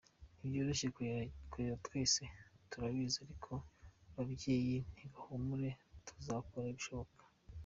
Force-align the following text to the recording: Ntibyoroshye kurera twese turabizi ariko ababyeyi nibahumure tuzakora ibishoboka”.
Ntibyoroshye 0.37 0.87
kurera 1.51 1.73
twese 1.85 2.21
turabizi 2.69 3.17
ariko 3.25 3.51
ababyeyi 4.13 4.75
nibahumure 4.93 5.69
tuzakora 6.07 6.67
ibishoboka”. 6.73 7.21